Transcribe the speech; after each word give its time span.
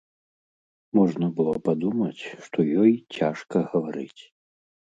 Можна 0.99 1.29
было 1.41 1.53
падумаць, 1.67 2.23
што 2.47 2.57
ёй 2.87 2.91
цяжка 3.19 3.57
гаварыць. 3.77 4.21